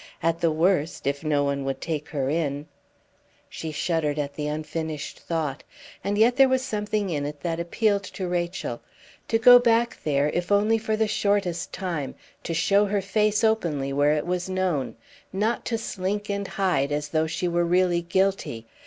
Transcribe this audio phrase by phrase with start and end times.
[0.23, 2.65] At the worst if no one would take her in
[3.47, 5.63] She shuddered at the unfinished thought;
[6.03, 8.81] and yet there was something in it that appealed to Rachel.
[9.27, 13.93] To go back there, if only for the shortest time to show her face openly
[13.93, 14.95] where it was known
[15.31, 18.65] not to slink and hide as though she were really guilty!